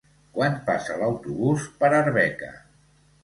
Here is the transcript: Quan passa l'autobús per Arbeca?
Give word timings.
Quan 0.37 0.55
passa 0.69 0.95
l'autobús 1.01 1.67
per 1.83 1.91
Arbeca? 1.99 2.49